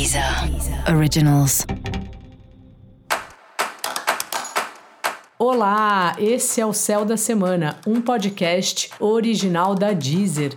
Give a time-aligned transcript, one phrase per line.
[0.00, 0.24] Deezer
[0.96, 1.66] Originals.
[5.38, 10.52] Olá, esse é o Céu da Semana, um podcast original da Deezer.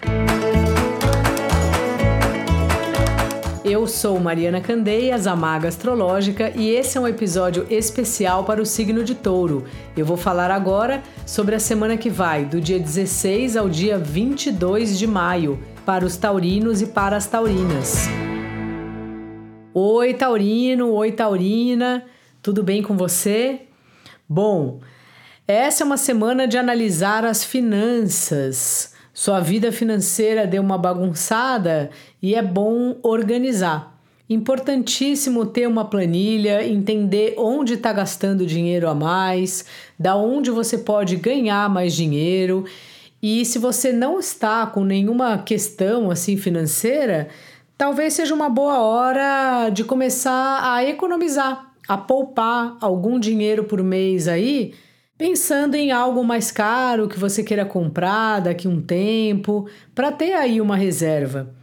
[3.65, 8.65] Eu sou Mariana Candeias, a Maga Astrológica, e esse é um episódio especial para o
[8.65, 9.65] signo de Touro.
[9.97, 14.97] Eu vou falar agora sobre a semana que vai, do dia 16 ao dia 22
[14.97, 18.07] de maio, para os taurinos e para as taurinas.
[19.75, 22.05] Oi, Taurino, oi, Taurina,
[22.43, 23.61] tudo bem com você?
[24.29, 24.81] Bom,
[25.47, 28.93] essa é uma semana de analisar as finanças.
[29.11, 31.89] Sua vida financeira deu uma bagunçada
[32.21, 33.99] e é bom organizar.
[34.29, 39.65] Importantíssimo ter uma planilha, entender onde está gastando dinheiro a mais,
[39.97, 42.63] da onde você pode ganhar mais dinheiro.
[43.19, 47.29] E se você não está com nenhuma questão assim financeira,
[47.83, 54.25] talvez seja uma boa hora de começar a economizar, a poupar algum dinheiro por mês
[54.29, 54.73] aí,
[55.17, 60.61] pensando em algo mais caro que você queira comprar daqui um tempo, para ter aí
[60.61, 61.53] uma reserva.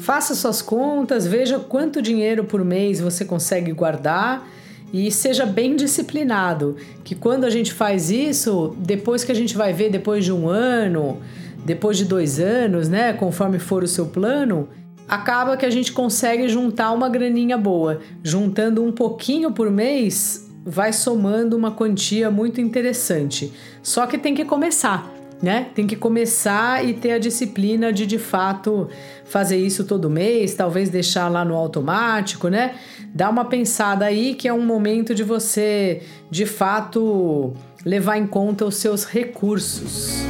[0.00, 4.44] Faça suas contas, veja quanto dinheiro por mês você consegue guardar
[4.92, 6.76] e seja bem disciplinado.
[7.04, 10.48] Que quando a gente faz isso, depois que a gente vai ver depois de um
[10.48, 11.18] ano,
[11.64, 14.68] depois de dois anos, né, conforme for o seu plano,
[15.08, 18.00] acaba que a gente consegue juntar uma graninha boa.
[18.22, 23.52] Juntando um pouquinho por mês, vai somando uma quantia muito interessante.
[23.82, 25.68] Só que tem que começar né?
[25.74, 28.88] Tem que começar e ter a disciplina de de fato
[29.24, 32.76] fazer isso todo mês, talvez deixar lá no automático, né?
[33.14, 37.52] Dá uma pensada aí que é um momento de você de fato
[37.84, 40.24] levar em conta os seus recursos.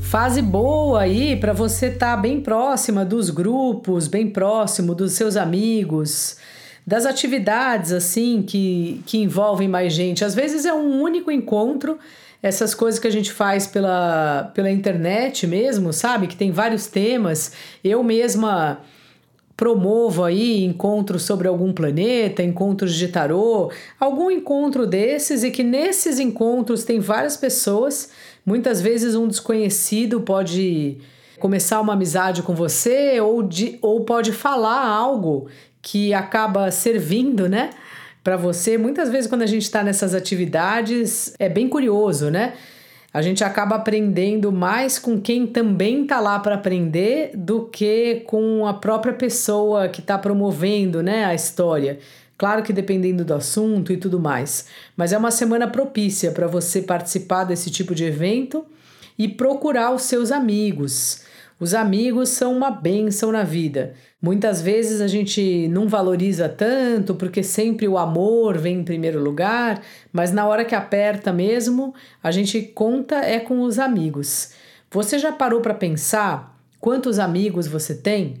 [0.00, 5.36] Fase boa aí para você estar tá bem próxima dos grupos, bem próximo dos seus
[5.36, 6.38] amigos
[6.86, 10.24] das atividades assim que, que envolvem mais gente.
[10.24, 11.98] Às vezes é um único encontro,
[12.42, 16.28] essas coisas que a gente faz pela, pela internet mesmo, sabe?
[16.28, 17.52] Que tem vários temas.
[17.82, 18.80] Eu mesma
[19.56, 26.18] promovo aí encontros sobre algum planeta, encontros de tarô, algum encontro desses e que nesses
[26.18, 28.10] encontros tem várias pessoas,
[28.44, 30.98] muitas vezes um desconhecido pode
[31.40, 35.48] começar uma amizade com você ou, de, ou pode falar algo
[35.86, 37.70] que acaba servindo, né?
[38.24, 42.54] Para você, muitas vezes quando a gente está nessas atividades, é bem curioso, né?
[43.14, 48.66] A gente acaba aprendendo mais com quem também está lá para aprender do que com
[48.66, 52.00] a própria pessoa que está promovendo né, a história.
[52.36, 56.82] Claro que dependendo do assunto e tudo mais, mas é uma semana propícia para você
[56.82, 58.66] participar desse tipo de evento
[59.16, 61.24] e procurar os seus amigos.
[61.58, 63.94] Os amigos são uma benção na vida.
[64.20, 69.80] Muitas vezes a gente não valoriza tanto porque sempre o amor vem em primeiro lugar,
[70.12, 74.50] mas na hora que aperta mesmo, a gente conta é com os amigos.
[74.90, 78.34] Você já parou para pensar quantos amigos você tem?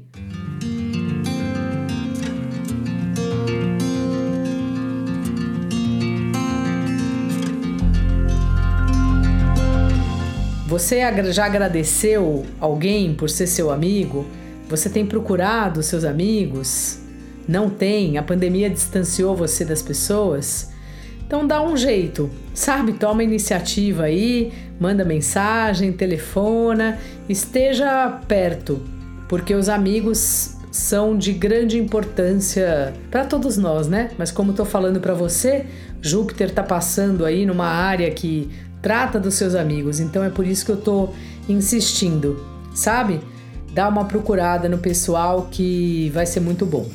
[10.66, 11.00] Você
[11.32, 14.26] já agradeceu alguém por ser seu amigo?
[14.68, 16.98] Você tem procurado seus amigos?
[17.46, 18.18] Não tem?
[18.18, 20.72] A pandemia distanciou você das pessoas?
[21.24, 22.94] Então dá um jeito, sabe?
[22.94, 26.98] Toma iniciativa aí, manda mensagem, telefona,
[27.28, 28.82] esteja perto,
[29.28, 34.10] porque os amigos são de grande importância para todos nós, né?
[34.18, 35.64] Mas como estou falando para você,
[36.02, 38.50] Júpiter está passando aí numa área que
[38.82, 41.14] trata dos seus amigos, então é por isso que eu estou
[41.48, 42.44] insistindo,
[42.74, 43.20] sabe?
[43.76, 46.88] dá uma procurada no pessoal que vai ser muito bom.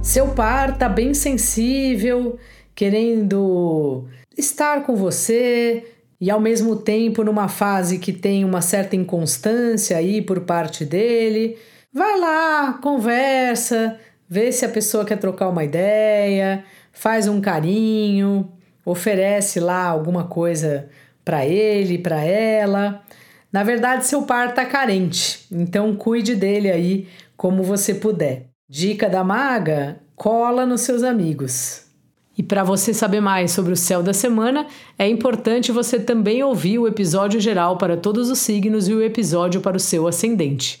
[0.00, 2.38] Seu par tá bem sensível,
[2.76, 4.04] querendo
[4.36, 5.84] estar com você
[6.20, 11.58] e ao mesmo tempo numa fase que tem uma certa inconstância aí por parte dele.
[11.92, 16.62] Vai lá, conversa, vê se a pessoa quer trocar uma ideia,
[16.92, 18.48] faz um carinho,
[18.90, 20.88] oferece lá alguma coisa
[21.24, 23.02] para ele, para ela.
[23.52, 28.46] Na verdade, seu par está carente, então cuide dele aí como você puder.
[28.68, 31.86] Dica da maga: cola nos seus amigos.
[32.36, 36.78] E para você saber mais sobre o céu da semana, é importante você também ouvir
[36.78, 40.80] o episódio geral para todos os signos e o episódio para o seu ascendente.